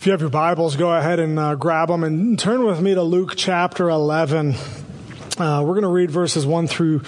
[0.00, 2.94] If you have your Bibles, go ahead and uh, grab them and turn with me
[2.94, 4.54] to Luke chapter 11.
[5.36, 7.02] Uh, we're going to read verses 1 through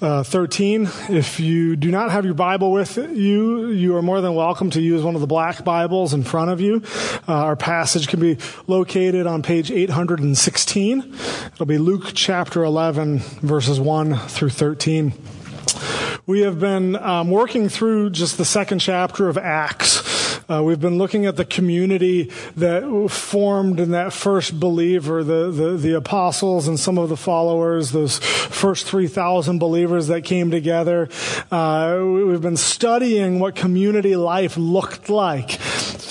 [0.00, 0.88] uh, 13.
[1.10, 4.80] If you do not have your Bible with you, you are more than welcome to
[4.80, 6.82] use one of the black Bibles in front of you.
[7.28, 11.14] Uh, our passage can be located on page 816.
[11.52, 15.12] It'll be Luke chapter 11, verses 1 through 13.
[16.24, 19.99] We have been um, working through just the second chapter of Acts.
[20.50, 22.24] Uh, we've been looking at the community
[22.56, 27.92] that formed in that first believer, the, the, the apostles and some of the followers,
[27.92, 31.08] those first 3,000 believers that came together.
[31.52, 35.60] Uh, we've been studying what community life looked like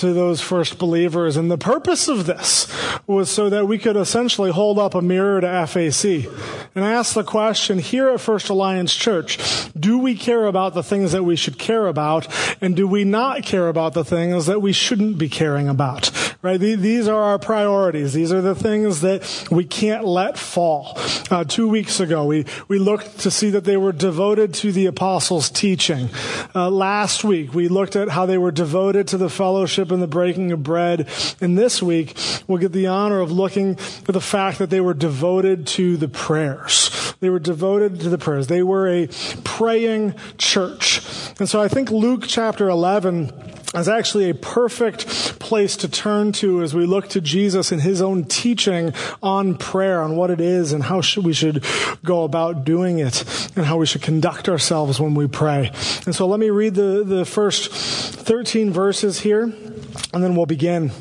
[0.00, 1.36] to those first believers.
[1.36, 2.66] And the purpose of this
[3.06, 6.26] was so that we could essentially hold up a mirror to FAC
[6.74, 9.38] and ask the question here at First Alliance Church,
[9.78, 12.26] do we care about the things that we should care about?
[12.60, 16.10] And do we not care about the things that we shouldn't be caring about?
[16.42, 16.58] Right?
[16.58, 18.14] These are our priorities.
[18.14, 20.98] These are the things that we can't let fall.
[21.30, 24.86] Uh, two weeks ago, we, we looked to see that they were devoted to the
[24.86, 26.08] apostles' teaching.
[26.54, 30.06] Uh, last week, we looked at how they were devoted to the fellowship and the
[30.06, 31.08] breaking of bread.
[31.40, 34.94] And this week, we'll get the honor of looking at the fact that they were
[34.94, 37.14] devoted to the prayers.
[37.20, 38.46] They were devoted to the prayers.
[38.46, 39.08] They were a
[39.44, 41.02] praying church.
[41.38, 43.32] And so I think Luke chapter 11
[43.74, 48.00] is actually a perfect place to turn to as we look to Jesus and his
[48.00, 51.64] own teaching on prayer, on what it is and how should we should
[52.04, 53.24] go about doing it
[53.56, 55.72] and how we should conduct ourselves when we pray.
[56.06, 60.92] And so let me read the, the first 13 verses here and then we'll begin.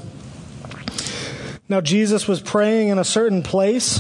[1.70, 4.00] Now Jesus was praying in a certain place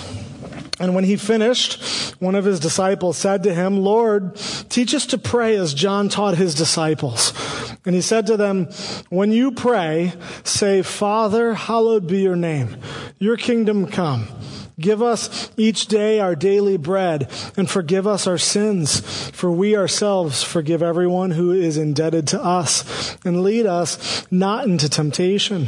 [0.79, 4.35] and when he finished, one of his disciples said to him, Lord,
[4.69, 7.33] teach us to pray as John taught his disciples.
[7.85, 8.65] And he said to them,
[9.09, 10.13] When you pray,
[10.43, 12.77] say, Father, hallowed be your name.
[13.19, 14.27] Your kingdom come.
[14.79, 20.41] Give us each day our daily bread and forgive us our sins, for we ourselves
[20.41, 23.17] forgive everyone who is indebted to us.
[23.25, 25.67] And lead us not into temptation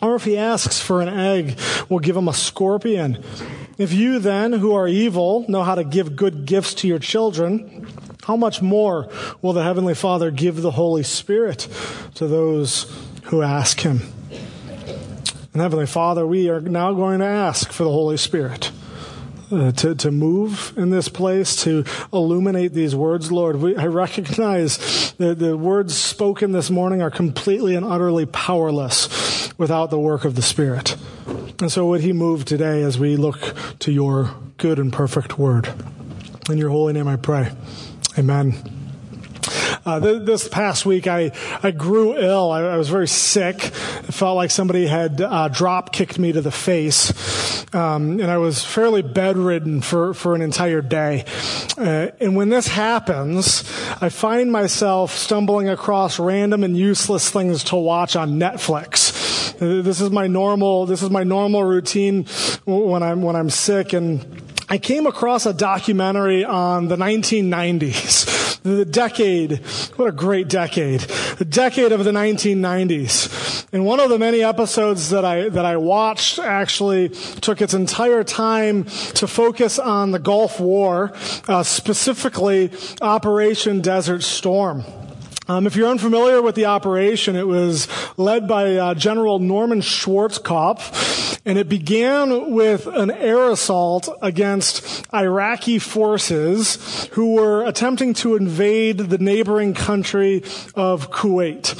[0.00, 3.22] Or if he asks for an egg, we'll give him a scorpion.
[3.78, 7.86] If you then, who are evil, know how to give good gifts to your children,
[8.24, 9.08] how much more
[9.40, 11.68] will the Heavenly Father give the Holy Spirit
[12.14, 12.92] to those
[13.24, 14.02] who ask him?
[15.52, 18.70] And Heavenly Father, we are now going to ask for the Holy Spirit.
[19.50, 21.82] Uh, to, to move in this place, to
[22.12, 23.56] illuminate these words, Lord.
[23.56, 29.88] We, I recognize that the words spoken this morning are completely and utterly powerless without
[29.88, 30.96] the work of the Spirit.
[31.60, 35.72] And so would He move today as we look to your good and perfect word.
[36.50, 37.50] In your holy name I pray.
[38.18, 38.77] Amen.
[39.88, 41.32] Uh, th- this past week, I,
[41.62, 42.50] I grew ill.
[42.50, 43.64] I, I, was very sick.
[43.64, 47.10] It felt like somebody had uh, drop kicked me to the face.
[47.74, 51.24] Um, and I was fairly bedridden for, for an entire day.
[51.78, 53.60] Uh, and when this happens,
[54.02, 59.56] I find myself stumbling across random and useless things to watch on Netflix.
[59.58, 62.26] This is my normal, this is my normal routine
[62.66, 63.94] when I'm, when I'm sick.
[63.94, 68.47] And I came across a documentary on the 1990s.
[68.76, 69.60] The decade,
[69.96, 71.00] what a great decade.
[71.00, 73.66] The decade of the 1990s.
[73.72, 78.24] And one of the many episodes that I, that I watched actually took its entire
[78.24, 81.14] time to focus on the Gulf War,
[81.48, 82.70] uh, specifically
[83.00, 84.84] Operation Desert Storm.
[85.50, 91.40] Um, if you're unfamiliar with the operation, it was led by uh, General Norman Schwarzkopf,
[91.46, 98.98] and it began with an air assault against Iraqi forces who were attempting to invade
[98.98, 100.42] the neighboring country
[100.74, 101.74] of Kuwait.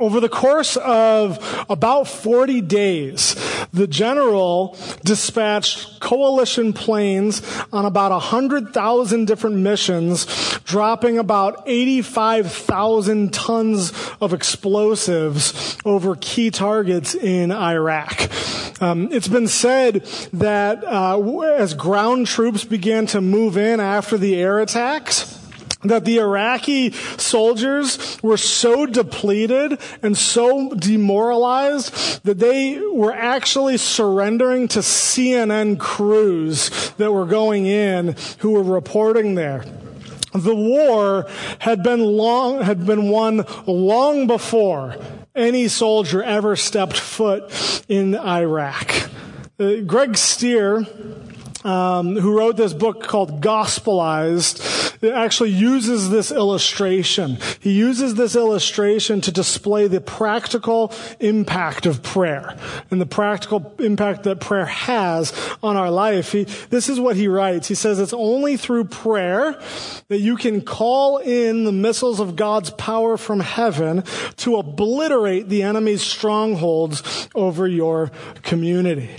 [0.00, 3.36] Over the course of about 40 days,
[3.72, 7.42] the general dispatched coalition planes
[7.72, 10.26] on about 100,000 different missions,
[10.64, 18.30] dropping about 85,000 tons of explosives over key targets in Iraq.
[18.80, 24.34] Um, it's been said that uh, as ground troops began to move in after the
[24.36, 25.41] air attacks,
[25.82, 34.68] that the Iraqi soldiers were so depleted and so demoralized that they were actually surrendering
[34.68, 39.64] to CNN crews that were going in who were reporting there.
[40.34, 41.26] The war
[41.58, 44.96] had been long, had been won long before
[45.34, 49.10] any soldier ever stepped foot in Iraq.
[49.60, 50.86] Uh, Greg Stier,
[51.64, 57.38] um, who wrote this book called Gospelized, actually uses this illustration.
[57.60, 62.56] He uses this illustration to display the practical impact of prayer
[62.90, 65.32] and the practical impact that prayer has
[65.62, 66.32] on our life.
[66.32, 67.68] He, this is what he writes.
[67.68, 69.60] He says, it's only through prayer
[70.08, 74.04] that you can call in the missiles of God's power from heaven
[74.36, 78.10] to obliterate the enemy's strongholds over your
[78.42, 79.10] community.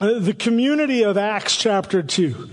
[0.00, 2.50] Uh, the community of Acts chapter 2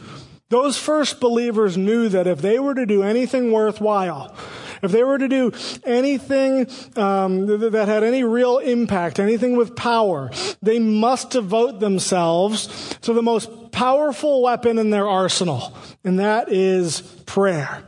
[0.52, 4.36] those first believers knew that if they were to do anything worthwhile,
[4.84, 5.52] if they were to do
[5.86, 6.68] anything
[6.98, 10.30] um, that had any real impact, anything with power,
[10.62, 17.02] they must devote themselves to the most powerful weapon in their arsenal, and that is
[17.26, 17.84] prayer.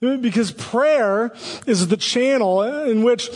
[0.00, 1.32] Because prayer
[1.66, 3.30] is the channel in which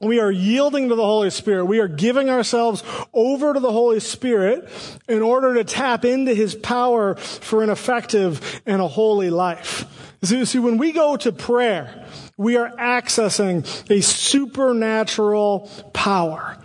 [0.00, 1.64] we are yielding to the Holy Spirit.
[1.66, 2.82] We are giving ourselves
[3.12, 4.68] over to the Holy Spirit
[5.08, 9.84] in order to tap into His power for an effective and a holy life.
[10.22, 12.06] See, when we go to prayer,
[12.36, 16.58] we are accessing a supernatural power.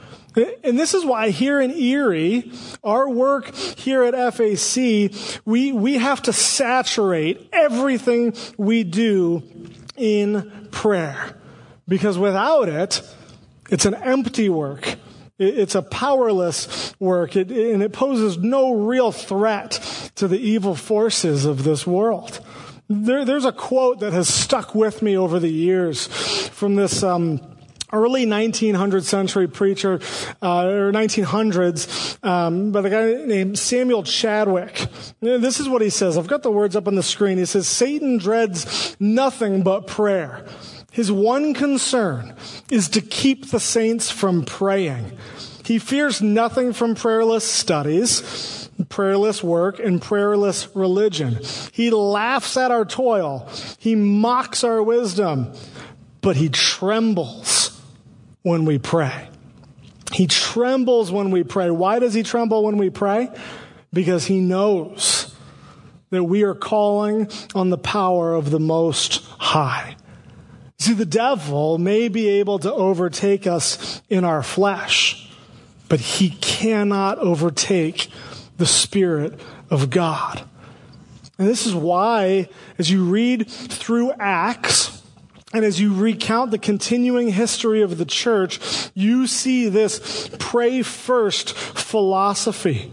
[0.63, 2.51] And this is why here in Erie,
[2.83, 5.11] our work here at FAC,
[5.45, 9.43] we, we have to saturate everything we do
[9.97, 11.35] in prayer.
[11.87, 13.01] Because without it,
[13.71, 14.95] it's an empty work.
[15.39, 21.45] It's a powerless work, it, and it poses no real threat to the evil forces
[21.45, 22.39] of this world.
[22.87, 26.05] There, there's a quote that has stuck with me over the years
[26.49, 27.41] from this um,
[27.93, 29.99] early 1900th century preacher,
[30.41, 34.87] uh, or 1900s, um, by the guy named Samuel Chadwick.
[35.21, 36.17] This is what he says.
[36.17, 37.37] I've got the words up on the screen.
[37.37, 40.45] He says, Satan dreads nothing but prayer.
[40.91, 42.35] His one concern
[42.69, 45.17] is to keep the saints from praying.
[45.63, 51.39] He fears nothing from prayerless studies, prayerless work, and prayerless religion.
[51.71, 53.49] He laughs at our toil.
[53.79, 55.53] He mocks our wisdom,
[56.19, 57.81] but he trembles
[58.41, 59.29] when we pray.
[60.11, 61.71] He trembles when we pray.
[61.71, 63.29] Why does he tremble when we pray?
[63.93, 65.33] Because he knows
[66.09, 69.95] that we are calling on the power of the Most High.
[70.81, 75.29] See, the devil may be able to overtake us in our flesh,
[75.87, 78.07] but he cannot overtake
[78.57, 79.39] the Spirit
[79.69, 80.41] of God.
[81.37, 82.49] And this is why,
[82.79, 85.03] as you read through Acts,
[85.53, 88.59] and as you recount the continuing history of the church,
[88.95, 92.91] you see this pray first philosophy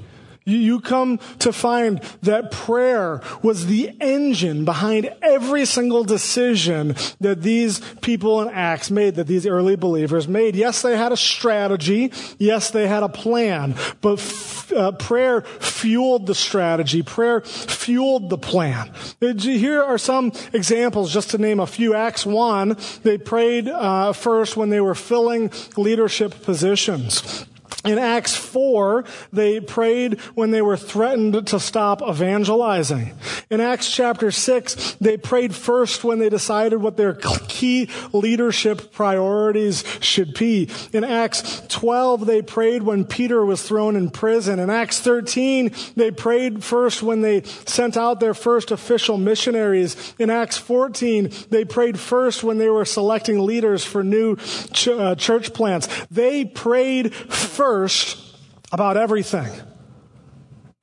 [0.56, 7.80] you come to find that prayer was the engine behind every single decision that these
[8.00, 10.56] people in Acts made, that these early believers made.
[10.56, 12.12] Yes, they had a strategy.
[12.38, 14.18] Yes, they had a plan, but
[14.74, 17.02] uh, prayer fueled the strategy.
[17.02, 18.92] Prayer fueled the plan.
[19.20, 21.94] Here are some examples, just to name a few.
[21.94, 27.46] Acts 1, they prayed uh, first when they were filling leadership positions.
[27.84, 33.12] In Acts 4, they prayed when they were threatened to stop evangelizing.
[33.50, 39.84] In Acts chapter 6, they prayed first when they decided what their key leadership priorities
[40.00, 40.68] should be.
[40.92, 44.58] In Acts 12, they prayed when Peter was thrown in prison.
[44.58, 50.14] In Acts 13, they prayed first when they sent out their first official missionaries.
[50.18, 54.34] In Acts 14, they prayed first when they were selecting leaders for new
[54.72, 55.88] ch- uh, church plants.
[56.10, 58.16] They prayed first first
[58.72, 59.50] about everything.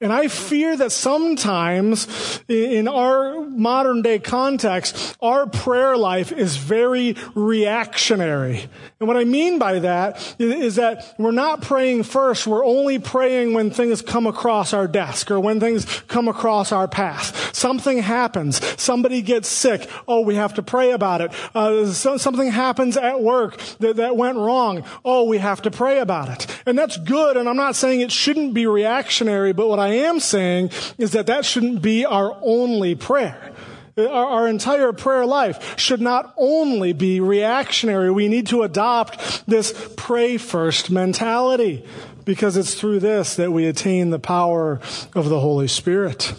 [0.01, 7.15] And I fear that sometimes in our modern day context, our prayer life is very
[7.33, 8.67] reactionary.
[8.99, 12.45] And what I mean by that is that we're not praying first.
[12.45, 16.89] We're only praying when things come across our desk or when things come across our
[16.89, 17.55] path.
[17.55, 18.61] Something happens.
[18.81, 19.89] Somebody gets sick.
[20.09, 21.31] Oh, we have to pray about it.
[21.55, 24.83] Uh, so, something happens at work that, that went wrong.
[25.05, 26.61] Oh, we have to pray about it.
[26.65, 27.37] And that's good.
[27.37, 31.27] And I'm not saying it shouldn't be reactionary, but what I am saying is that
[31.27, 33.53] that shouldn't be our only prayer.
[33.97, 38.11] Our, our, entire prayer life should not only be reactionary.
[38.11, 41.85] We need to adopt this pray first mentality
[42.25, 44.81] because it's through this that we attain the power
[45.13, 46.33] of the Holy Spirit.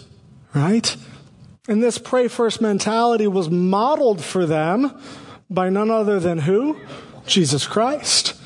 [0.53, 0.95] Right?
[1.67, 4.95] And this pray first mentality was modeled for them
[5.49, 6.79] by none other than who?
[7.25, 8.36] Jesus Christ.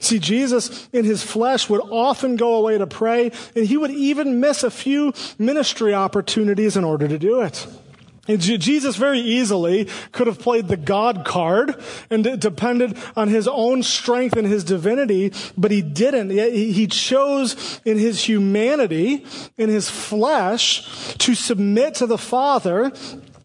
[0.00, 4.40] See, Jesus in his flesh would often go away to pray, and he would even
[4.40, 7.66] miss a few ministry opportunities in order to do it.
[8.38, 11.74] Jesus very easily could have played the God card
[12.10, 16.30] and depended on his own strength and his divinity, but he didn't.
[16.30, 19.26] He chose in his humanity,
[19.58, 22.92] in his flesh, to submit to the Father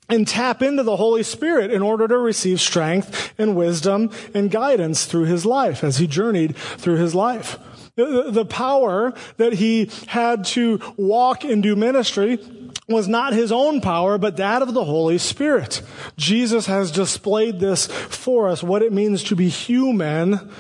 [0.10, 5.06] and tap into the Holy Spirit in order to receive strength and wisdom and guidance
[5.06, 7.58] through his life as he journeyed through his life.
[7.96, 12.40] The, power that he had to walk and do ministry
[12.88, 15.82] was not his own power, but that of the Holy Spirit.
[16.18, 20.52] Jesus has displayed this for us, what it means to be human,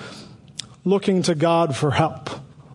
[0.86, 2.30] looking to God for help,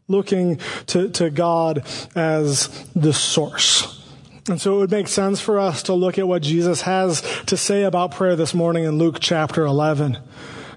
[0.09, 1.85] looking to, to God
[2.15, 4.00] as the source.
[4.49, 7.57] And so it would make sense for us to look at what Jesus has to
[7.57, 10.19] say about prayer this morning in Luke chapter 11.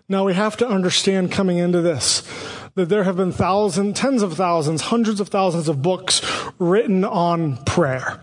[0.09, 2.23] Now we have to understand coming into this
[2.75, 6.21] that there have been thousands, tens of thousands, hundreds of thousands of books
[6.59, 8.19] written on prayer.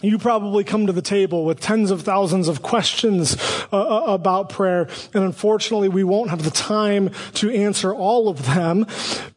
[0.00, 3.36] You probably come to the table with tens of thousands of questions
[3.72, 8.46] uh, uh about prayer, and unfortunately, we won't have the time to answer all of
[8.46, 8.86] them,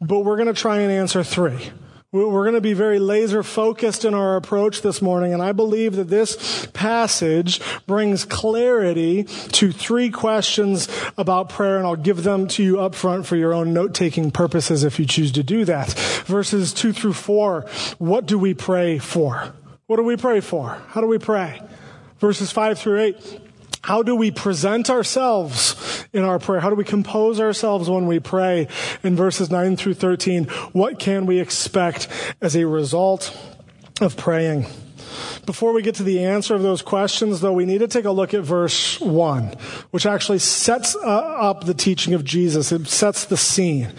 [0.00, 1.70] but we're going to try and answer three.
[2.14, 5.96] We're going to be very laser focused in our approach this morning, and I believe
[5.96, 10.86] that this passage brings clarity to three questions
[11.18, 14.30] about prayer, and I'll give them to you up front for your own note taking
[14.30, 15.90] purposes if you choose to do that.
[16.24, 17.62] Verses two through four,
[17.98, 19.52] what do we pray for?
[19.86, 20.80] What do we pray for?
[20.90, 21.60] How do we pray?
[22.20, 23.40] Verses five through eight,
[23.84, 26.58] how do we present ourselves in our prayer?
[26.58, 28.66] How do we compose ourselves when we pray?
[29.02, 32.08] In verses 9 through 13, what can we expect
[32.40, 33.36] as a result
[34.00, 34.64] of praying?
[35.44, 38.10] Before we get to the answer of those questions, though, we need to take a
[38.10, 39.48] look at verse 1,
[39.90, 42.72] which actually sets uh, up the teaching of Jesus.
[42.72, 43.92] It sets the scene.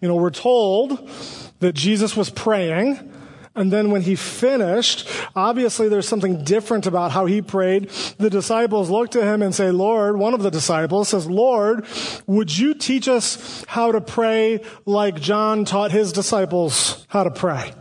[0.00, 1.10] You know, we're told
[1.58, 3.11] that Jesus was praying
[3.54, 7.90] and then when he finished, obviously there's something different about how he prayed.
[8.18, 11.84] The disciples look to him and say, Lord, one of the disciples says, Lord,
[12.26, 17.72] would you teach us how to pray like John taught his disciples how to pray?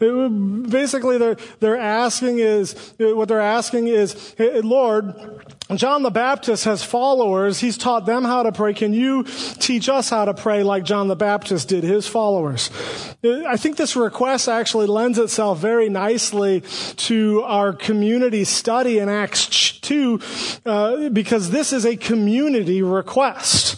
[0.00, 5.14] Basically, they're, they're asking is, what they're asking is, Lord,
[5.76, 7.60] John the Baptist has followers.
[7.60, 8.74] He's taught them how to pray.
[8.74, 12.70] Can you teach us how to pray like John the Baptist did his followers?
[13.24, 16.62] I think this request actually lends itself very nicely
[16.96, 20.20] to our community study in Acts 2,
[20.66, 23.76] uh, because this is a community request.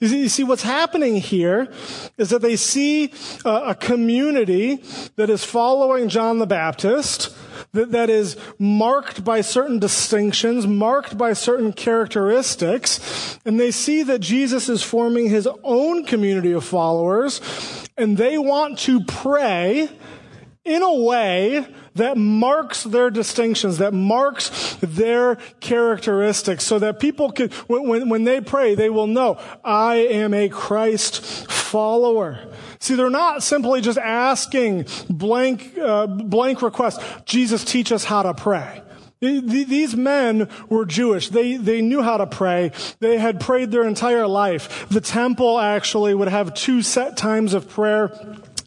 [0.00, 1.70] You see, what's happening here
[2.16, 3.12] is that they see
[3.44, 4.82] a community
[5.16, 7.36] that is following John the Baptist,
[7.72, 14.20] that, that is marked by certain distinctions, marked by certain characteristics, and they see that
[14.20, 17.40] Jesus is forming his own community of followers,
[17.96, 19.88] and they want to pray
[20.64, 27.50] in a way that marks their distinctions, that marks their characteristics, so that people can,
[27.66, 32.49] when, when they pray, they will know, I am a Christ follower.
[32.80, 37.04] See, they're not simply just asking blank, uh, blank requests.
[37.26, 38.82] Jesus, teach us how to pray.
[39.20, 41.28] These men were Jewish.
[41.28, 42.72] They, they knew how to pray.
[43.00, 44.88] They had prayed their entire life.
[44.88, 48.18] The temple actually would have two set times of prayer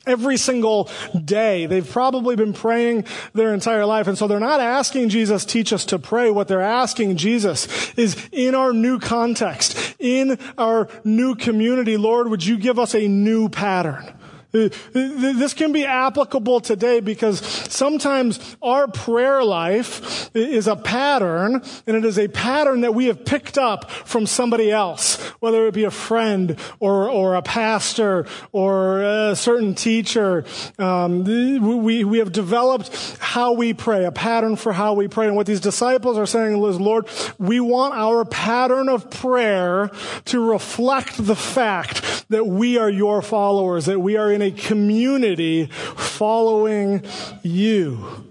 [0.05, 0.89] every single
[1.23, 1.65] day.
[1.65, 4.07] They've probably been praying their entire life.
[4.07, 6.29] And so they're not asking Jesus, teach us to pray.
[6.29, 12.45] What they're asking Jesus is in our new context, in our new community, Lord, would
[12.45, 14.13] you give us a new pattern?
[14.53, 22.05] This can be applicable today because sometimes our prayer life is a pattern, and it
[22.05, 25.91] is a pattern that we have picked up from somebody else, whether it be a
[25.91, 30.45] friend or, or a pastor or a certain teacher.
[30.77, 35.25] Um, we, we have developed how we pray, a pattern for how we pray.
[35.25, 37.07] And what these disciples are saying is, Lord,
[37.39, 39.89] we want our pattern of prayer
[40.25, 45.65] to reflect the fact that we are your followers, that we are in a community
[45.65, 47.03] following
[47.41, 48.25] you.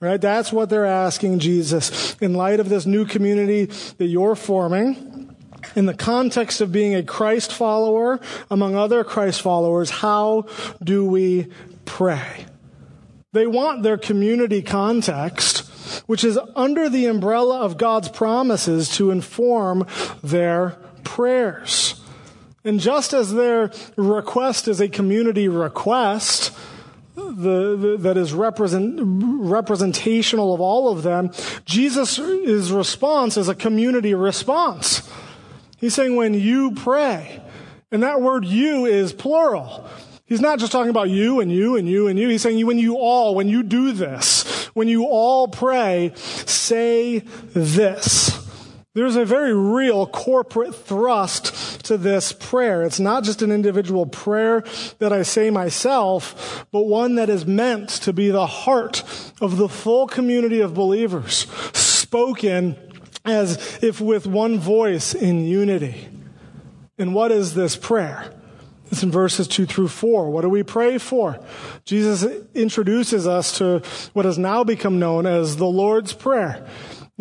[0.00, 0.20] Right?
[0.20, 2.16] That's what they're asking Jesus.
[2.20, 3.66] In light of this new community
[3.98, 5.36] that you're forming,
[5.76, 8.18] in the context of being a Christ follower
[8.50, 10.46] among other Christ followers, how
[10.82, 11.48] do we
[11.84, 12.46] pray?
[13.32, 15.58] They want their community context,
[16.06, 19.86] which is under the umbrella of God's promises to inform
[20.22, 20.70] their
[21.04, 21.99] prayers.
[22.64, 26.52] And just as their request is a community request,
[27.14, 31.30] the, the, that is represent, representational of all of them,
[31.64, 32.18] Jesus'
[32.70, 35.08] response is a community response.
[35.78, 37.42] He's saying when you pray,
[37.90, 39.88] and that word you is plural.
[40.26, 42.28] He's not just talking about you and you and you and you.
[42.28, 47.20] He's saying when you all, when you do this, when you all pray, say
[47.52, 48.29] this.
[48.92, 52.82] There's a very real corporate thrust to this prayer.
[52.82, 54.64] It's not just an individual prayer
[54.98, 59.04] that I say myself, but one that is meant to be the heart
[59.40, 62.76] of the full community of believers, spoken
[63.24, 66.08] as if with one voice in unity.
[66.98, 68.34] And what is this prayer?
[68.90, 70.30] It's in verses two through four.
[70.32, 71.38] What do we pray for?
[71.84, 73.82] Jesus introduces us to
[74.12, 76.66] what has now become known as the Lord's Prayer.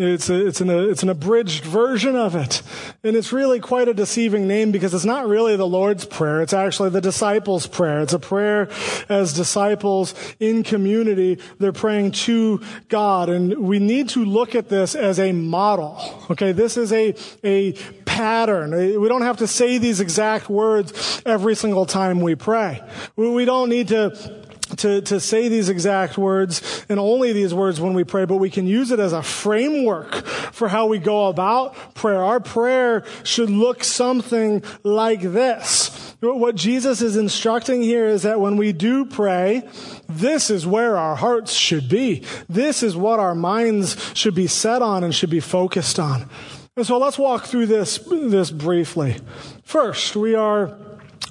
[0.01, 2.61] It's, a, it's, an, a, it's an abridged version of it.
[3.03, 6.41] And it's really quite a deceiving name because it's not really the Lord's Prayer.
[6.41, 7.99] It's actually the disciples' prayer.
[7.99, 8.69] It's a prayer
[9.09, 11.39] as disciples in community.
[11.57, 13.27] They're praying to God.
[13.27, 15.99] And we need to look at this as a model.
[16.29, 16.53] Okay.
[16.53, 17.13] This is a,
[17.43, 17.73] a
[18.05, 18.71] pattern.
[19.01, 22.81] We don't have to say these exact words every single time we pray.
[23.17, 24.45] We don't need to
[24.77, 28.49] to, to say these exact words and only these words when we pray, but we
[28.49, 32.23] can use it as a framework for how we go about prayer.
[32.23, 36.15] Our prayer should look something like this.
[36.21, 39.67] What Jesus is instructing here is that when we do pray,
[40.09, 42.23] this is where our hearts should be.
[42.49, 46.29] This is what our minds should be set on and should be focused on.
[46.75, 49.17] And so let's walk through this, this briefly.
[49.63, 50.77] First, we are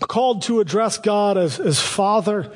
[0.00, 2.52] called to address God as, as Father.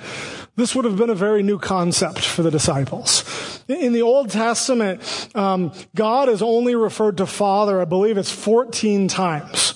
[0.62, 3.24] This would have been a very new concept for the disciples.
[3.66, 5.02] In the Old Testament,
[5.34, 9.74] um, God is only referred to Father, I believe it's 14 times.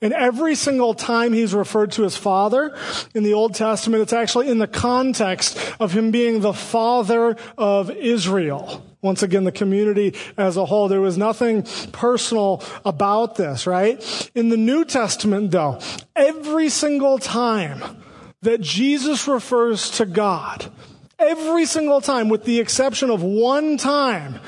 [0.00, 2.78] And every single time he's referred to as Father
[3.12, 7.90] in the Old Testament, it's actually in the context of him being the Father of
[7.90, 8.86] Israel.
[9.02, 10.86] Once again, the community as a whole.
[10.86, 14.30] There was nothing personal about this, right?
[14.36, 15.80] In the New Testament, though,
[16.14, 17.99] every single time
[18.42, 20.70] that Jesus refers to God.
[21.18, 24.40] Every single time, with the exception of one time,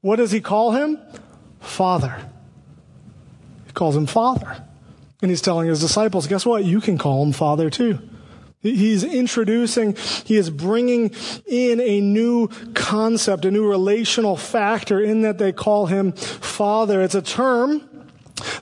[0.00, 0.98] what does he call him?
[1.60, 2.14] Father.
[3.66, 4.64] He calls him Father.
[5.22, 6.64] And he's telling his disciples, guess what?
[6.64, 7.98] You can call him Father too.
[8.60, 11.14] He's introducing, he is bringing
[11.46, 17.00] in a new concept, a new relational factor in that they call him Father.
[17.00, 17.88] It's a term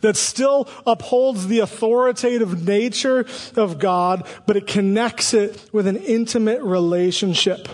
[0.01, 6.63] that still upholds the authoritative nature of God, but it connects it with an intimate
[6.63, 7.69] relationship.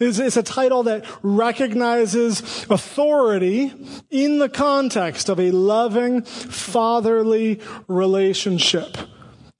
[0.00, 3.72] It's, a title that recognizes authority
[4.10, 8.96] in the context of a loving, fatherly relationship.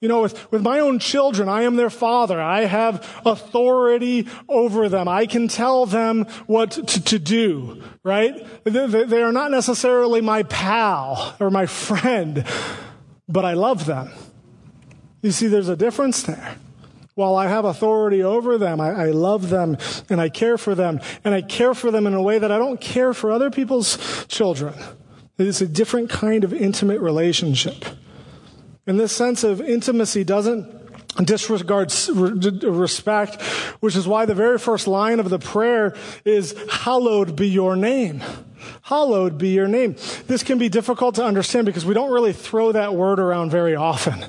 [0.01, 2.39] You know, with, with my own children, I am their father.
[2.39, 5.09] I have authority over them.
[5.09, 8.33] I can tell them what to, to do, right?
[8.63, 12.45] They, they are not necessarily my pal or my friend,
[13.27, 14.11] but I love them.
[15.21, 16.55] You see, there's a difference there.
[17.15, 19.77] While I have authority over them, I, I, love them
[20.09, 21.01] and I care for them.
[21.25, 24.25] And I care for them in a way that I don't care for other people's
[24.29, 24.73] children.
[25.37, 27.83] It's a different kind of intimate relationship.
[28.89, 30.65] And this sense of intimacy doesn't
[31.23, 33.39] disregard respect,
[33.81, 38.23] which is why the very first line of the prayer is, hallowed be your name.
[38.81, 39.95] Hallowed be your name.
[40.25, 43.75] This can be difficult to understand because we don't really throw that word around very
[43.75, 44.25] often.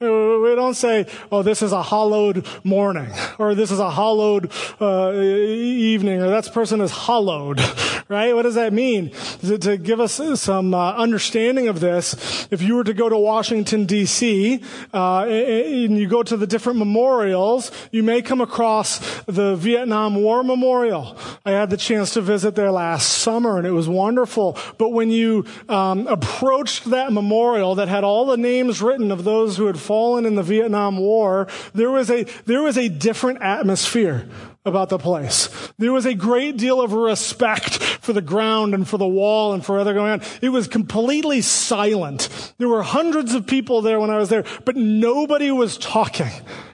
[0.00, 5.12] We don't say, oh, this is a hallowed morning, or this is a hallowed uh,
[5.14, 7.60] evening, or that person is hallowed,
[8.08, 8.34] right?
[8.34, 9.12] What does that mean?
[9.42, 13.16] To, to give us some uh, understanding of this, if you were to go to
[13.16, 14.60] Washington, D.C.,
[14.92, 20.42] uh, and you go to the different memorials, you may come across the Vietnam War
[20.42, 21.16] Memorial.
[21.46, 24.58] I had the chance to visit there last summer, and it was wonderful.
[24.76, 29.56] But when you um, approached that memorial that had all the names written of those
[29.56, 29.93] who had fallen
[30.26, 34.28] in the Vietnam War, there was a, there was a different atmosphere
[34.64, 35.48] about the place.
[35.78, 39.64] There was a great deal of respect for the ground and for the wall and
[39.64, 40.22] for other going on.
[40.40, 42.54] It was completely silent.
[42.58, 46.30] There were hundreds of people there when I was there, but nobody was talking,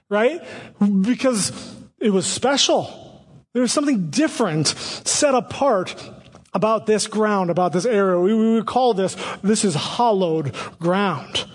[0.09, 0.40] right?
[1.02, 1.52] Because
[1.98, 3.24] it was special.
[3.52, 5.94] There was something different, set apart
[6.54, 8.18] about this ground, about this area.
[8.18, 11.46] We, we would call this, this is hallowed ground.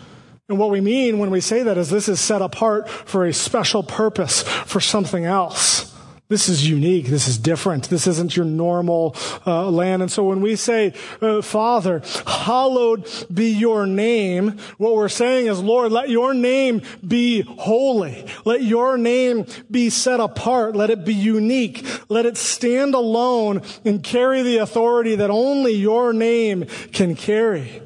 [0.47, 3.33] And what we mean when we say that is this is set apart for a
[3.33, 5.91] special purpose, for something else.
[6.27, 7.05] This is unique.
[7.05, 7.89] This is different.
[7.89, 10.01] This isn't your normal uh, land.
[10.01, 15.61] And so when we say, uh, Father, hallowed be your name, what we're saying is,
[15.61, 18.25] Lord, let your name be holy.
[18.43, 20.75] Let your name be set apart.
[20.75, 21.85] Let it be unique.
[22.09, 27.83] Let it stand alone and carry the authority that only your name can carry.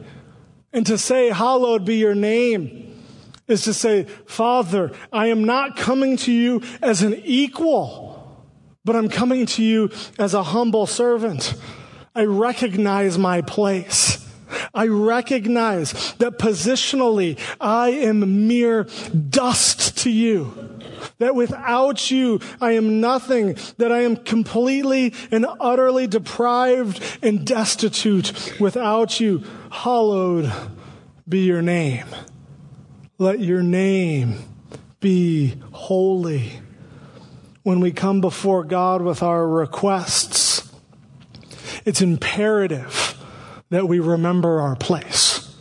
[0.71, 2.85] And to say, hallowed be your name
[3.47, 8.09] is to say, Father, I am not coming to you as an equal
[8.89, 11.53] but I'm coming to you as a humble servant.
[12.15, 14.27] I recognize my place.
[14.73, 18.87] I recognize that positionally I am mere
[19.29, 20.79] dust to you.
[21.19, 23.57] That without you, I am nothing.
[23.77, 29.43] That I am completely and utterly deprived and destitute without you.
[29.71, 30.51] Hallowed
[31.27, 32.07] be your name.
[33.17, 34.39] Let your name
[34.99, 36.61] be holy
[37.63, 40.67] when we come before God with our requests,
[41.85, 43.15] it's imperative
[43.69, 45.55] that we remember our place.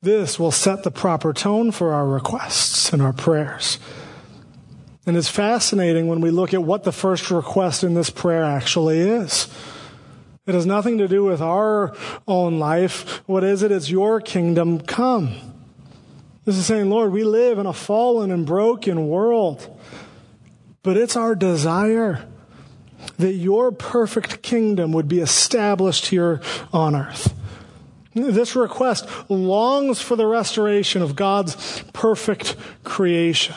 [0.00, 3.78] This will set the proper tone for our requests and our prayers.
[5.06, 9.00] And it's fascinating when we look at what the first request in this prayer actually
[9.00, 9.48] is.
[10.46, 11.96] It has nothing to do with our
[12.28, 13.22] own life.
[13.26, 13.72] What is it?
[13.72, 15.36] It's your kingdom come.
[16.44, 19.74] This is saying, Lord, we live in a fallen and broken world.
[20.82, 22.28] But it's our desire
[23.16, 27.34] that your perfect kingdom would be established here on earth.
[28.14, 33.56] This request longs for the restoration of God's perfect creation.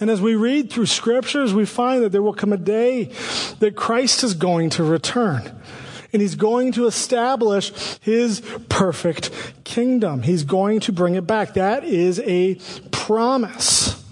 [0.00, 3.10] And as we read through scriptures, we find that there will come a day
[3.58, 5.52] that Christ is going to return.
[6.12, 9.30] And he's going to establish his perfect
[9.64, 10.22] kingdom.
[10.22, 11.54] He's going to bring it back.
[11.54, 12.54] That is a
[12.90, 14.02] promise.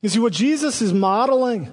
[0.00, 1.72] You see, what Jesus is modeling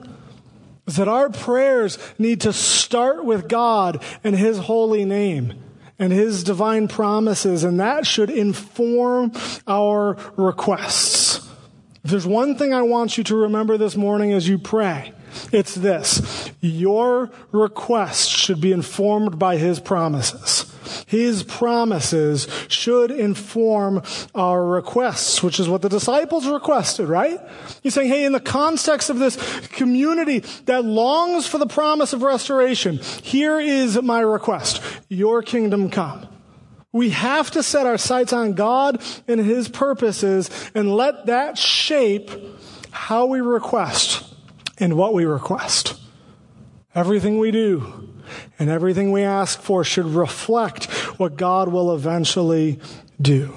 [0.88, 5.54] is that our prayers need to start with God and His holy name
[6.00, 9.32] and His divine promises, and that should inform
[9.68, 11.45] our requests.
[12.06, 15.12] There's one thing I want you to remember this morning as you pray,
[15.52, 16.52] it's this.
[16.62, 20.72] Your request should be informed by His promises.
[21.08, 24.04] His promises should inform
[24.36, 27.40] our requests, which is what the disciples requested, right?
[27.82, 29.36] He's saying, hey, in the context of this
[29.70, 34.80] community that longs for the promise of restoration, here is my request.
[35.10, 36.28] Your kingdom come.
[36.96, 42.32] We have to set our sights on God and His purposes and let that shape
[42.90, 44.24] how we request
[44.78, 46.00] and what we request.
[46.96, 48.16] Everything we do
[48.58, 50.86] and everything we ask for should reflect
[51.20, 52.80] what God will eventually
[53.22, 53.54] do.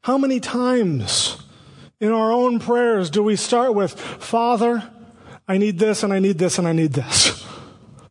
[0.00, 1.44] How many times
[2.00, 4.82] in our own prayers do we start with, Father,
[5.46, 7.46] I need this and I need this and I need this?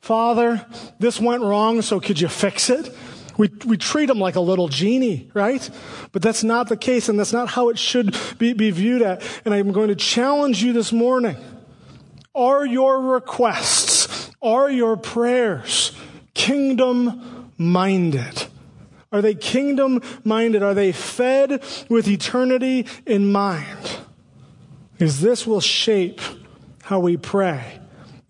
[0.02, 0.64] Father,
[1.00, 2.96] this went wrong, so could you fix it?
[3.38, 5.70] We, we treat him like a little genie, right?
[6.12, 9.22] But that's not the case, and that's not how it should be, be viewed at.
[9.44, 11.36] And I'm going to challenge you this morning.
[12.34, 15.92] Are your requests, are your prayers
[16.34, 18.48] kingdom minded?
[19.12, 20.62] Are they kingdom minded?
[20.62, 24.00] Are they fed with eternity in mind?
[24.94, 26.22] Because this will shape
[26.84, 27.80] how we pray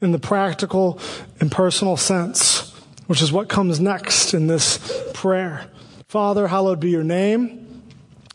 [0.02, 1.00] in the practical
[1.40, 2.65] and personal sense,
[3.08, 4.80] which is what comes next in this
[5.14, 5.70] prayer.
[6.08, 7.84] Father, hallowed be your name.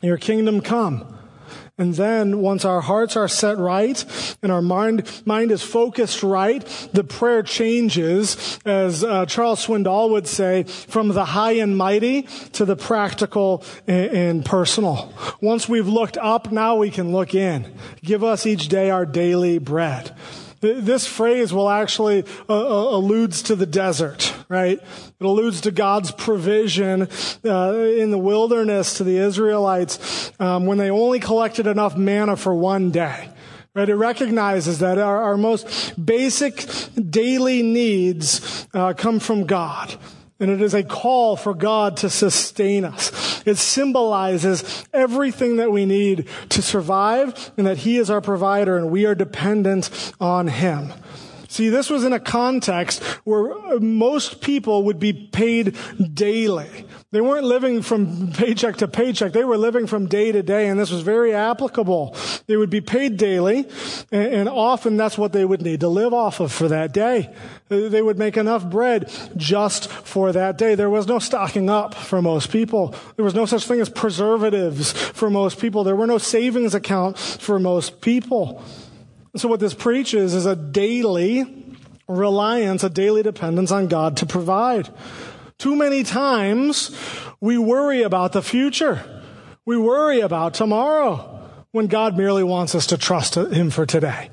[0.02, 1.16] Your kingdom come.
[1.80, 4.04] And then once our hearts are set right
[4.42, 10.26] and our mind, mind is focused right, the prayer changes, as uh, Charles Swindoll would
[10.26, 15.11] say, from the high and mighty to the practical and, and personal.
[15.40, 17.72] Once we've looked up, now we can look in.
[18.02, 20.14] Give us each day our daily bread.
[20.61, 24.81] This phrase will actually uh, uh, alludes to the desert, right?
[25.21, 27.09] It alludes to God's provision
[27.45, 32.53] uh, in the wilderness to the Israelites um, when they only collected enough manna for
[32.53, 33.31] one day.
[33.75, 33.89] Right?
[33.89, 36.67] It recognizes that our, our most basic
[37.11, 39.95] daily needs uh, come from God.
[40.41, 43.47] And it is a call for God to sustain us.
[43.47, 48.91] It symbolizes everything that we need to survive and that He is our provider and
[48.91, 50.93] we are dependent on Him.
[51.51, 55.77] See, this was in a context where uh, most people would be paid
[56.15, 56.87] daily.
[57.11, 59.33] They weren't living from paycheck to paycheck.
[59.33, 62.17] They were living from day to day, and this was very applicable.
[62.47, 63.67] They would be paid daily,
[64.13, 67.35] and often that's what they would need to live off of for that day.
[67.69, 70.77] Uh, they would make enough bread just for that day.
[70.77, 72.95] There was no stocking up for most people.
[73.17, 75.83] There was no such thing as preservatives for most people.
[75.83, 78.63] There were no savings accounts for most people.
[79.37, 81.77] So what this preaches is a daily
[82.09, 84.88] reliance, a daily dependence on God to provide.
[85.59, 86.97] Too many times
[87.40, 89.23] we worry about the future.
[89.64, 94.31] We worry about tomorrow when God merely wants us to trust Him for today.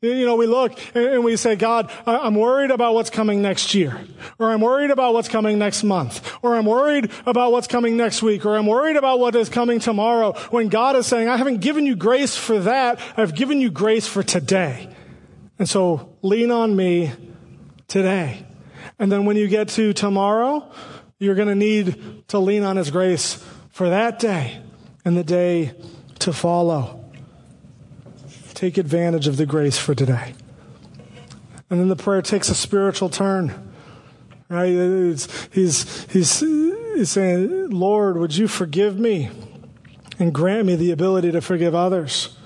[0.00, 4.00] You know, we look and we say, God, I'm worried about what's coming next year,
[4.38, 8.22] or I'm worried about what's coming next month, or I'm worried about what's coming next
[8.22, 11.62] week, or I'm worried about what is coming tomorrow, when God is saying, I haven't
[11.62, 14.88] given you grace for that, I've given you grace for today.
[15.58, 17.10] And so lean on me
[17.88, 18.46] today.
[19.00, 20.70] And then when you get to tomorrow,
[21.18, 24.62] you're going to need to lean on His grace for that day
[25.04, 25.74] and the day
[26.20, 26.97] to follow.
[28.58, 30.34] Take advantage of the grace for today.
[31.70, 33.54] And then the prayer takes a spiritual turn.
[34.48, 34.72] Right?
[34.72, 39.30] It's, he's, he's, he's saying, Lord, would you forgive me
[40.18, 42.36] and grant me the ability to forgive others?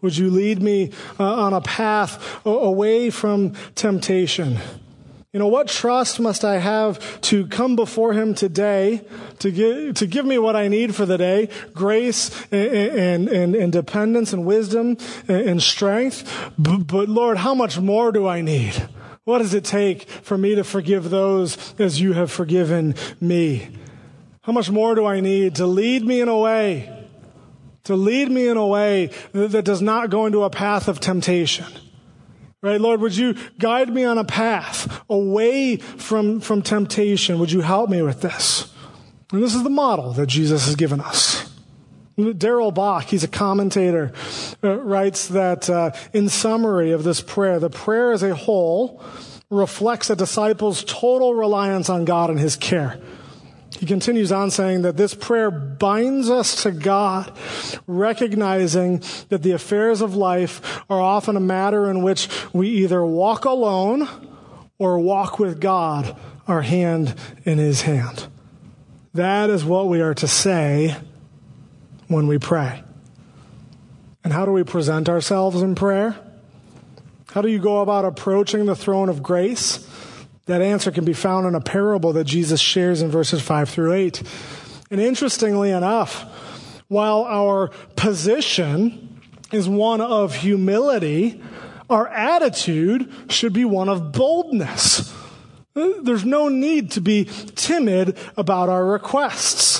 [0.00, 4.58] Would you lead me uh, on a path away from temptation?
[5.32, 9.04] You know, what trust must I have to come before him today
[9.38, 11.48] to give, to give me what I need for the day?
[11.72, 14.96] Grace and, and, and, dependence and wisdom
[15.28, 16.50] and strength.
[16.58, 18.74] But Lord, how much more do I need?
[19.22, 23.68] What does it take for me to forgive those as you have forgiven me?
[24.42, 27.06] How much more do I need to lead me in a way,
[27.84, 31.66] to lead me in a way that does not go into a path of temptation?
[32.62, 37.38] Right, Lord, would you guide me on a path away from, from temptation?
[37.38, 38.70] Would you help me with this?
[39.32, 41.50] And this is the model that Jesus has given us.
[42.36, 44.12] Darrell Bock, he's a commentator,
[44.62, 49.02] uh, writes that uh, in summary of this prayer, the prayer as a whole
[49.48, 53.00] reflects a disciple's total reliance on God and his care.
[53.80, 57.32] He continues on saying that this prayer binds us to God,
[57.86, 63.46] recognizing that the affairs of life are often a matter in which we either walk
[63.46, 64.06] alone
[64.78, 66.14] or walk with God,
[66.46, 67.14] our hand
[67.46, 68.26] in His hand.
[69.14, 70.94] That is what we are to say
[72.06, 72.82] when we pray.
[74.22, 76.18] And how do we present ourselves in prayer?
[77.32, 79.88] How do you go about approaching the throne of grace?
[80.50, 83.92] That answer can be found in a parable that Jesus shares in verses 5 through
[83.92, 84.20] 8.
[84.90, 86.24] And interestingly enough,
[86.88, 89.20] while our position
[89.52, 91.40] is one of humility,
[91.88, 95.14] our attitude should be one of boldness.
[95.74, 99.79] There's no need to be timid about our requests.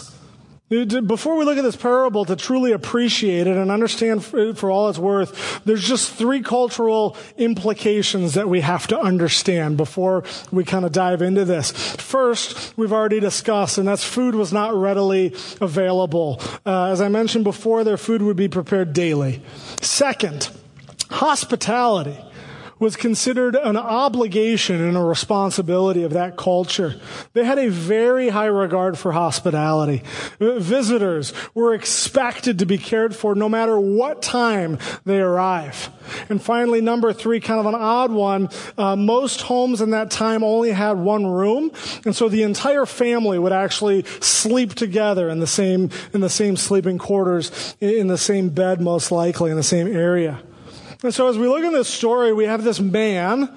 [0.71, 5.01] Before we look at this parable to truly appreciate it and understand for all it's
[5.01, 10.93] worth, there's just three cultural implications that we have to understand before we kind of
[10.93, 11.73] dive into this.
[11.73, 16.41] First, we've already discussed, and that's food was not readily available.
[16.65, 19.43] Uh, as I mentioned before, their food would be prepared daily.
[19.81, 20.51] Second,
[21.11, 22.17] hospitality
[22.81, 26.99] was considered an obligation and a responsibility of that culture.
[27.35, 30.03] They had a very high regard for hospitality.
[30.41, 35.91] Visitors were expected to be cared for no matter what time they arrive.
[36.29, 40.43] And finally, number three, kind of an odd one, uh, most homes in that time
[40.43, 41.71] only had one room,
[42.05, 46.57] and so the entire family would actually sleep together in the same, in the same
[46.57, 50.41] sleeping quarters, in the same bed most likely, in the same area.
[51.03, 53.49] And so as we look at this story, we have this man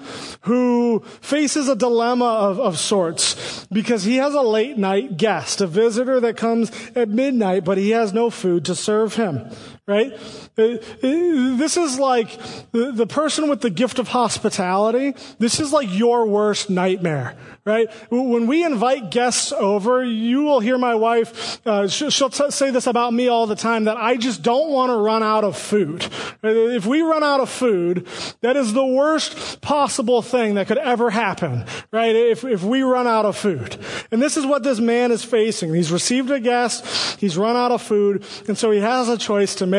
[0.42, 5.66] who faces a dilemma of, of sorts because he has a late night guest, a
[5.66, 9.50] visitor that comes at midnight, but he has no food to serve him
[9.86, 10.12] right?
[10.56, 12.38] Uh, uh, this is like
[12.72, 15.14] the person with the gift of hospitality.
[15.38, 17.92] This is like your worst nightmare, right?
[18.10, 22.86] When we invite guests over, you will hear my wife, uh, she'll, t- say this
[22.86, 26.08] about me all the time, that I just don't want to run out of food.
[26.42, 28.06] If we run out out of food,
[28.42, 32.14] that is the worst possible thing that could ever happen, right?
[32.14, 33.76] If, if we run out of food.
[34.12, 35.74] And this is what this man is facing.
[35.74, 39.56] He's received a guest, he's run out of food, and so he has a choice
[39.56, 39.73] to make.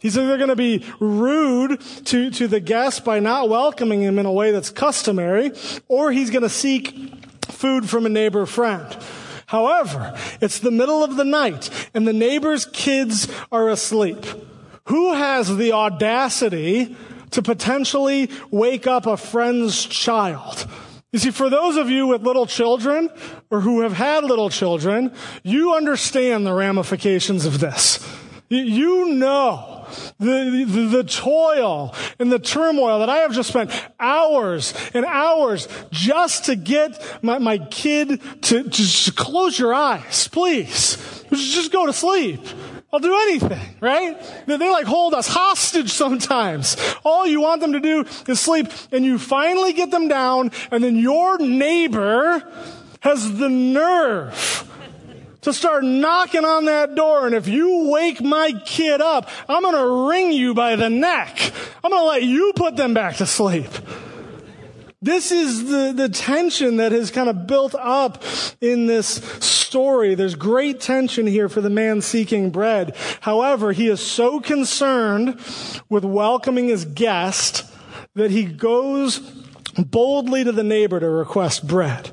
[0.00, 4.26] He's either going to be rude to, to the guest by not welcoming him in
[4.26, 5.52] a way that's customary,
[5.86, 8.96] or he's going to seek food from a neighbor friend.
[9.46, 14.24] However, it's the middle of the night and the neighbor's kids are asleep.
[14.86, 16.96] Who has the audacity
[17.30, 20.66] to potentially wake up a friend's child?
[21.12, 23.10] You see, for those of you with little children
[23.50, 28.00] or who have had little children, you understand the ramifications of this.
[28.52, 29.86] You know
[30.18, 35.68] the, the, the, toil and the turmoil that I have just spent hours and hours
[35.90, 41.24] just to get my, my kid to, to just close your eyes, please.
[41.30, 42.40] Just go to sleep.
[42.92, 44.20] I'll do anything, right?
[44.46, 46.76] They, they like hold us hostage sometimes.
[47.04, 50.84] All you want them to do is sleep and you finally get them down and
[50.84, 52.46] then your neighbor
[53.00, 54.68] has the nerve
[55.42, 57.26] to start knocking on that door.
[57.26, 61.52] And if you wake my kid up, I'm going to wring you by the neck.
[61.84, 63.70] I'm going to let you put them back to sleep.
[65.02, 68.22] This is the, the tension that has kind of built up
[68.60, 70.14] in this story.
[70.14, 72.94] There's great tension here for the man seeking bread.
[73.20, 75.40] However, he is so concerned
[75.88, 77.68] with welcoming his guest
[78.14, 79.18] that he goes
[79.76, 82.10] boldly to the neighbor to request bread.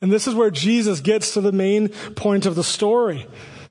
[0.00, 3.26] And this is where Jesus gets to the main point of the story.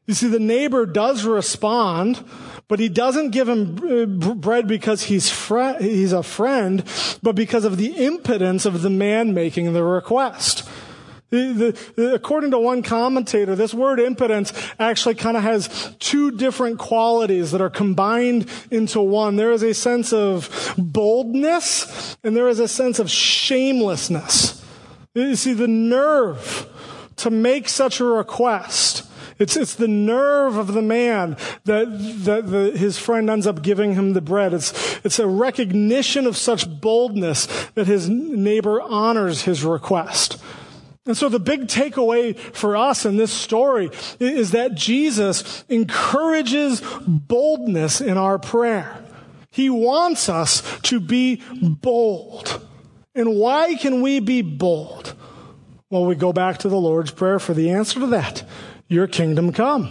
[0.07, 2.23] You see, the neighbor does respond,
[2.67, 5.29] but he doesn't give him uh, bread because he's,
[5.79, 6.83] he's a friend,
[7.21, 10.67] but because of the impudence of the man making the request.
[11.29, 16.79] The, the, according to one commentator, this word impudence actually kind of has two different
[16.79, 19.35] qualities that are combined into one.
[19.35, 24.56] There is a sense of boldness and there is a sense of shamelessness.
[25.25, 26.69] You see, the nerve
[27.17, 29.03] to make such a request.
[29.39, 31.87] It's, it's the nerve of the man that,
[32.23, 34.53] that the, his friend ends up giving him the bread.
[34.53, 40.41] It's, it's a recognition of such boldness that his neighbor honors his request.
[41.05, 48.01] And so the big takeaway for us in this story is that Jesus encourages boldness
[48.01, 49.03] in our prayer.
[49.49, 52.66] He wants us to be bold.
[53.17, 55.15] And why can we be bold?
[55.89, 58.47] Well, we go back to the Lord's Prayer for the answer to that.
[58.87, 59.89] Your kingdom come.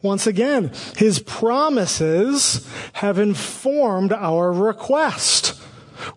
[0.00, 5.60] Once again, his promises have informed our request.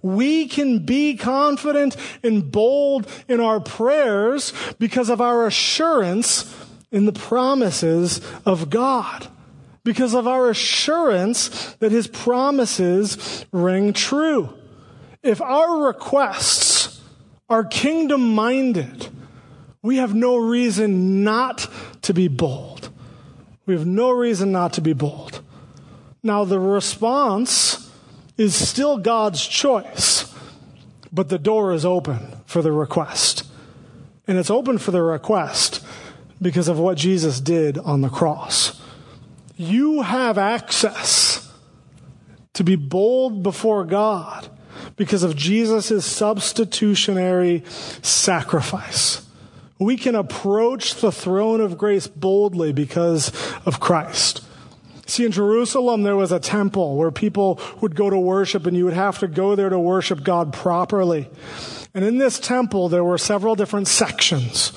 [0.01, 6.55] We can be confident and bold in our prayers because of our assurance
[6.91, 9.27] in the promises of God.
[9.83, 14.60] Because of our assurance that his promises ring true.
[15.23, 17.01] If our requests
[17.49, 19.09] are kingdom minded,
[19.81, 21.67] we have no reason not
[22.03, 22.89] to be bold.
[23.65, 25.41] We have no reason not to be bold.
[26.23, 27.91] Now, the response
[28.37, 30.33] is still God's choice,
[31.11, 33.47] but the door is open for the request.
[34.27, 35.83] And it's open for the request
[36.41, 38.81] because of what Jesus did on the cross.
[39.57, 41.51] You have access
[42.53, 44.49] to be bold before God
[44.95, 47.63] because of Jesus' substitutionary
[48.01, 49.25] sacrifice.
[49.79, 53.31] We can approach the throne of grace boldly because
[53.65, 54.43] of Christ.
[55.07, 58.85] See, in Jerusalem, there was a temple where people would go to worship, and you
[58.85, 61.27] would have to go there to worship God properly.
[61.93, 64.71] And in this temple, there were several different sections.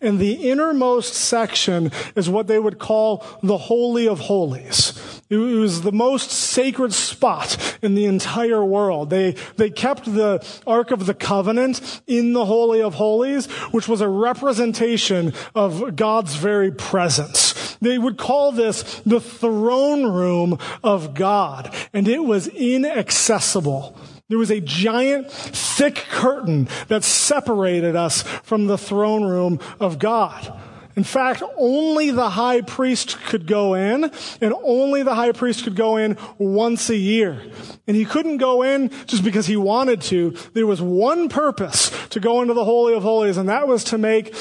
[0.00, 5.11] And the innermost section is what they would call the Holy of Holies.
[5.32, 9.08] It was the most sacred spot in the entire world.
[9.08, 14.02] They, they kept the Ark of the Covenant in the Holy of Holies, which was
[14.02, 17.78] a representation of God's very presence.
[17.80, 23.96] They would call this the throne room of God, and it was inaccessible.
[24.28, 30.60] There was a giant, thick curtain that separated us from the throne room of God.
[30.94, 35.76] In fact, only the high priest could go in, and only the high priest could
[35.76, 37.40] go in once a year.
[37.86, 40.36] And he couldn't go in just because he wanted to.
[40.52, 43.98] There was one purpose to go into the Holy of Holies, and that was to
[43.98, 44.34] make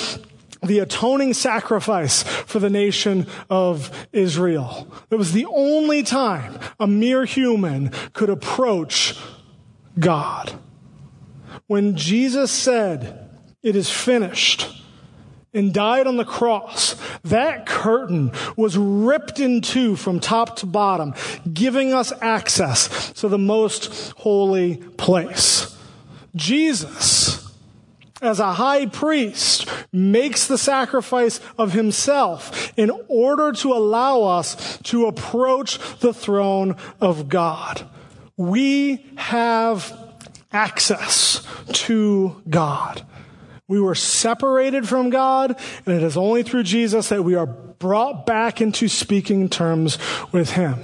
[0.64, 4.92] the atoning sacrifice for the nation of Israel.
[5.10, 9.18] It was the only time a mere human could approach
[9.98, 10.54] God.
[11.68, 13.30] When Jesus said,
[13.64, 14.68] It is finished,
[15.54, 21.14] and died on the cross, that curtain was ripped in two from top to bottom,
[21.52, 25.78] giving us access to the most holy place.
[26.36, 27.52] Jesus,
[28.22, 35.08] as a high priest, makes the sacrifice of himself in order to allow us to
[35.08, 37.86] approach the throne of God.
[38.38, 39.98] We have
[40.54, 43.06] access to God.
[43.72, 48.26] We were separated from God, and it is only through Jesus that we are brought
[48.26, 49.98] back into speaking terms
[50.34, 50.84] with Him.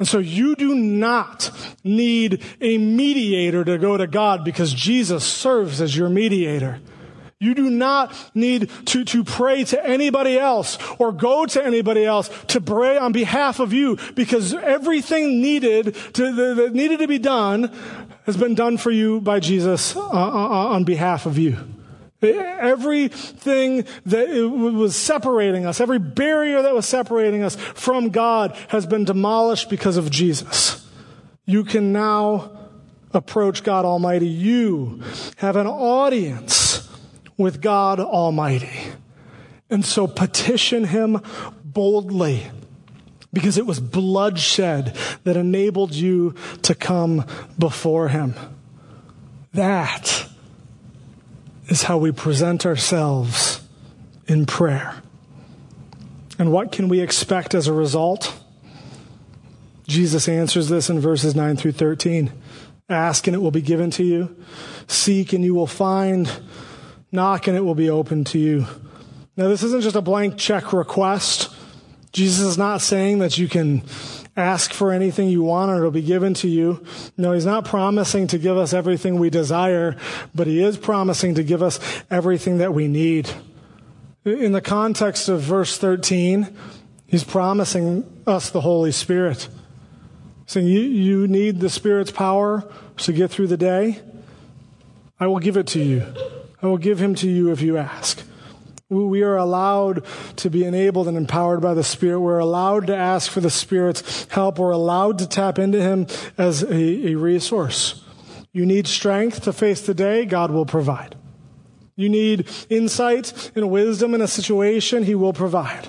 [0.00, 1.52] And so you do not
[1.84, 6.80] need a mediator to go to God because Jesus serves as your mediator.
[7.38, 12.28] You do not need to, to pray to anybody else or go to anybody else
[12.48, 17.72] to pray on behalf of you because everything needed to, that needed to be done
[18.24, 21.75] has been done for you by Jesus uh, uh, uh on behalf of you.
[22.22, 29.04] Everything that was separating us, every barrier that was separating us from God has been
[29.04, 30.86] demolished because of Jesus.
[31.44, 32.52] You can now
[33.12, 34.28] approach God Almighty.
[34.28, 35.02] You
[35.36, 36.88] have an audience
[37.36, 38.92] with God Almighty.
[39.68, 41.20] And so petition Him
[41.64, 42.50] boldly
[43.32, 47.24] because it was bloodshed that enabled you to come
[47.58, 48.34] before Him.
[49.52, 50.25] That
[51.68, 53.60] is how we present ourselves
[54.26, 54.94] in prayer.
[56.38, 58.34] And what can we expect as a result?
[59.86, 62.32] Jesus answers this in verses 9 through 13.
[62.88, 64.36] Ask and it will be given to you.
[64.86, 66.30] Seek and you will find.
[67.10, 68.66] Knock and it will be open to you.
[69.36, 71.54] Now, this isn't just a blank check request.
[72.12, 73.82] Jesus is not saying that you can
[74.36, 76.84] ask for anything you want and it'll be given to you.
[77.16, 79.96] No, he's not promising to give us everything we desire,
[80.34, 81.80] but he is promising to give us
[82.10, 83.30] everything that we need.
[84.24, 86.54] In the context of verse 13,
[87.06, 89.48] he's promising us the Holy Spirit.
[90.46, 92.68] Saying, you, you need the Spirit's power
[92.98, 94.00] to get through the day.
[95.18, 96.04] I will give it to you.
[96.62, 98.25] I will give him to you if you ask.
[98.88, 100.04] We are allowed
[100.36, 102.20] to be enabled and empowered by the Spirit.
[102.20, 104.60] We're allowed to ask for the Spirit's help.
[104.60, 106.06] We're allowed to tap into Him
[106.38, 108.04] as a, a resource.
[108.52, 111.16] You need strength to face the day, God will provide.
[111.96, 115.88] You need insight and wisdom in a situation, He will provide.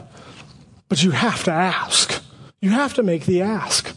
[0.90, 2.24] But you have to ask.
[2.62, 3.96] You have to make the ask.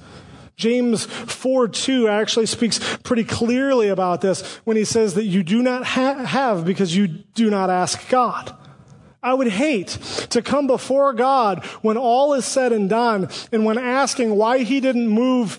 [0.57, 5.63] James 4 2 actually speaks pretty clearly about this when he says that you do
[5.63, 8.55] not ha- have because you do not ask God.
[9.23, 9.89] I would hate
[10.31, 14.81] to come before God when all is said and done and when asking why he
[14.81, 15.59] didn't move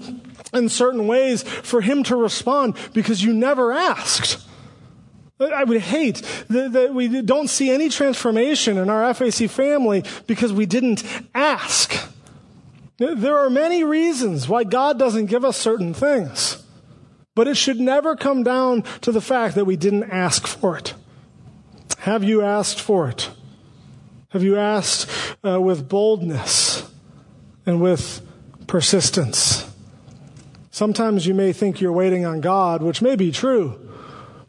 [0.54, 4.46] in certain ways for him to respond because you never asked.
[5.40, 10.66] I would hate that, we don't see any transformation in our FAC family because we
[10.66, 11.04] didn't
[11.34, 11.94] ask.
[12.98, 16.64] There are many reasons why God doesn't give us certain things,
[17.34, 20.94] but it should never come down to the fact that we didn't ask for it.
[22.00, 23.32] Have you asked for it?
[24.32, 25.10] Have you asked
[25.46, 26.90] uh, with boldness
[27.66, 28.22] and with
[28.66, 29.70] persistence?
[30.72, 33.78] Sometimes you may think you're waiting on God, which may be true,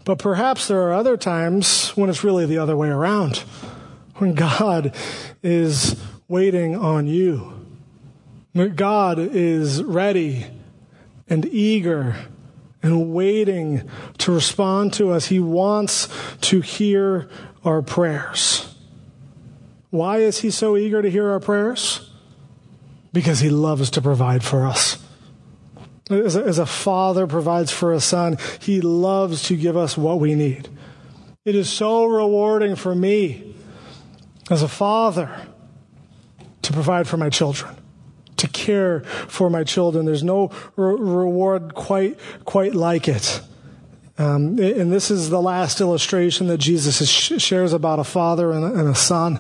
[0.05, 3.39] but perhaps there are other times when it's really the other way around,
[4.16, 4.95] when God
[5.43, 7.53] is waiting on you.
[8.76, 10.47] God is ready
[11.28, 12.14] and eager
[12.85, 15.26] and waiting to respond to us.
[15.26, 16.09] He wants
[16.43, 17.28] to hear
[17.64, 18.72] our prayers.
[19.93, 22.11] Why is he so eager to hear our prayers?
[23.12, 25.05] Because he loves to provide for us.
[26.09, 30.18] As a, as a, father provides for a son, he loves to give us what
[30.18, 30.70] we need.
[31.45, 33.55] It is so rewarding for me
[34.51, 35.30] as a father
[36.62, 37.76] to provide for my children,
[38.38, 40.07] to care for my children.
[40.07, 43.43] There's no re- reward quite, quite like it.
[44.16, 48.72] Um, and this is the last illustration that Jesus shares about a father and a,
[48.72, 49.38] and a son.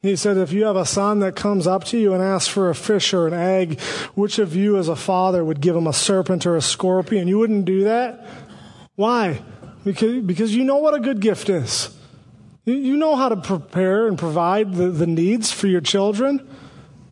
[0.00, 2.70] He said, if you have a son that comes up to you and asks for
[2.70, 3.80] a fish or an egg,
[4.14, 7.26] which of you as a father would give him a serpent or a scorpion?
[7.26, 8.24] You wouldn't do that?
[8.94, 9.42] Why?
[9.84, 11.92] Because, because you know what a good gift is.
[12.64, 16.46] You know how to prepare and provide the, the needs for your children.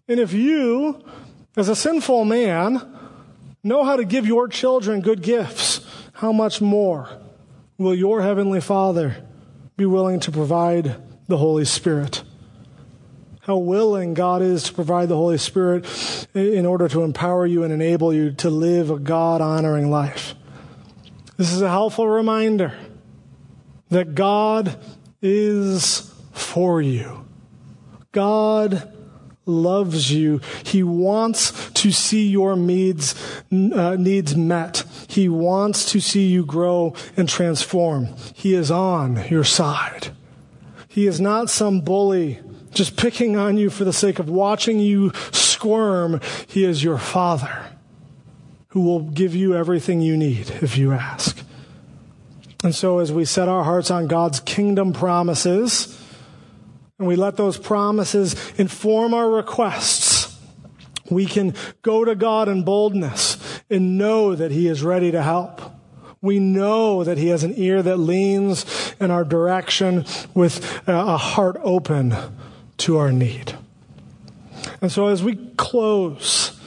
[0.07, 1.03] And if you,
[1.57, 2.83] as a sinful man,
[3.65, 7.09] know how to give your children good gifts, how much more
[7.79, 9.25] will your heavenly Father
[9.77, 12.23] be willing to provide the Holy Spirit?
[13.47, 15.87] How willing God is to provide the Holy Spirit
[16.35, 20.35] in order to empower you and enable you to live a God honoring life.
[21.37, 22.77] This is a helpful reminder
[23.91, 24.77] that God
[25.23, 27.25] is for you.
[28.11, 28.93] God
[29.45, 30.41] loves you.
[30.65, 33.15] He wants to see your needs,
[33.53, 34.83] uh, needs met.
[35.07, 38.09] He wants to see you grow and transform.
[38.35, 40.09] He is on your side.
[40.89, 42.41] He is not some bully
[42.77, 46.21] just picking on you for the sake of watching you squirm.
[46.47, 47.65] He is your father
[48.69, 51.43] who will give you everything you need if you ask.
[52.63, 55.99] And so as we set our hearts on God's kingdom promises,
[56.99, 60.39] and we let those promises inform our requests,
[61.11, 65.63] we can go to God in boldness and know that He is ready to help.
[66.21, 70.05] We know that He has an ear that leans in our direction
[70.35, 72.15] with a heart open
[72.79, 73.57] to our need.
[74.81, 76.59] And so as we close,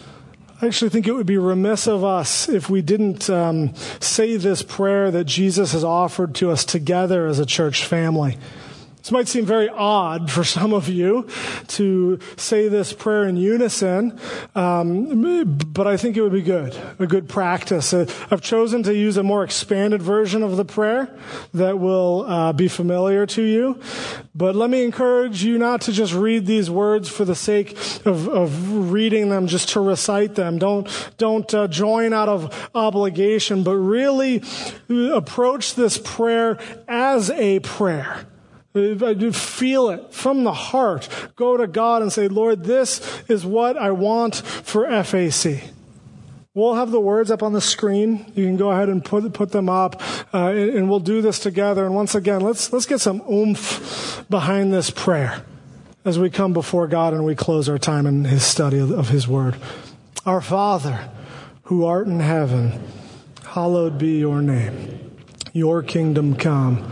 [0.61, 4.61] I actually think it would be remiss of us if we didn't um, say this
[4.61, 8.37] prayer that Jesus has offered to us together as a church family.
[9.09, 11.27] This might seem very odd for some of you
[11.69, 14.19] to say this prayer in unison,
[14.53, 15.43] um,
[15.73, 17.91] but I think it would be good, a good practice.
[17.91, 21.09] Uh, I've chosen to use a more expanded version of the prayer
[21.55, 23.79] that will uh, be familiar to you.
[24.35, 27.71] But let me encourage you not to just read these words for the sake
[28.05, 30.59] of, of reading them, just to recite them.
[30.59, 30.87] Don't
[31.17, 34.43] don't uh, join out of obligation, but really
[34.87, 38.27] approach this prayer as a prayer
[38.73, 41.09] Feel it from the heart.
[41.35, 45.63] Go to God and say, Lord, this is what I want for FAC.
[46.53, 48.31] We'll have the words up on the screen.
[48.35, 50.01] You can go ahead and put, put them up,
[50.33, 51.85] uh, and, and we'll do this together.
[51.85, 55.45] And once again, let's, let's get some oomph behind this prayer
[56.05, 59.27] as we come before God and we close our time in His study of His
[59.27, 59.55] Word.
[60.25, 61.09] Our Father,
[61.63, 62.83] who art in heaven,
[63.45, 65.15] hallowed be your name.
[65.53, 66.91] Your kingdom come.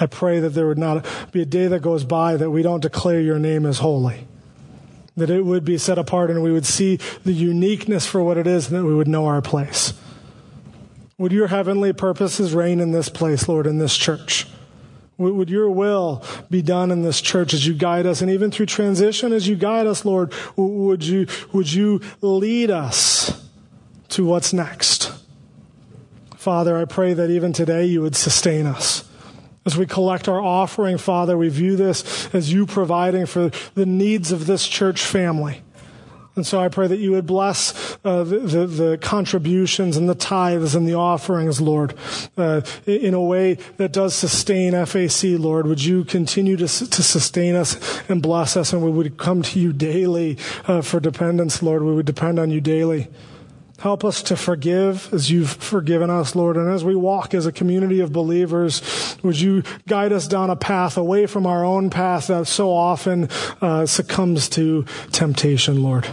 [0.00, 2.80] I pray that there would not be a day that goes by that we don't
[2.80, 4.26] declare your name as holy.
[5.16, 8.46] That it would be set apart and we would see the uniqueness for what it
[8.46, 9.94] is and that we would know our place.
[11.18, 14.46] Would your heavenly purposes reign in this place, Lord, in this church?
[15.16, 18.66] Would your will be done in this church as you guide us and even through
[18.66, 20.32] transition as you guide us, Lord?
[20.54, 23.44] Would you, would you lead us
[24.10, 25.12] to what's next?
[26.36, 29.07] Father, I pray that even today you would sustain us.
[29.68, 34.32] As we collect our offering, Father, we view this as you providing for the needs
[34.32, 35.60] of this church family.
[36.36, 40.14] And so I pray that you would bless uh, the, the, the, contributions and the
[40.14, 41.92] tithes and the offerings, Lord,
[42.38, 45.66] uh, in a way that does sustain FAC, Lord.
[45.66, 49.60] Would you continue to, to sustain us and bless us, and we would come to
[49.60, 51.82] you daily uh, for dependence, Lord.
[51.82, 53.08] We would depend on you daily.
[53.78, 56.56] Help us to forgive as you've forgiven us, Lord.
[56.56, 60.56] And as we walk as a community of believers, would you guide us down a
[60.56, 63.28] path away from our own path that so often
[63.60, 66.08] uh, succumbs to temptation, Lord.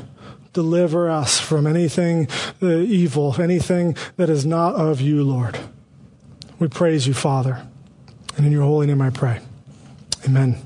[0.54, 2.28] Deliver us from anything
[2.62, 5.58] uh, evil, anything that is not of you, Lord.
[6.60, 7.66] We praise you, Father.
[8.38, 9.40] And in your holy name I pray.
[10.24, 10.62] Amen.